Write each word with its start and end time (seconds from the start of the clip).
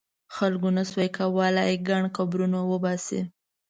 خلکو 0.35 0.67
نه 0.77 0.83
شو 0.89 0.99
کولای 1.17 1.73
ګڼ 1.87 2.03
قبرونه 2.17 2.59
وباسي. 2.71 3.19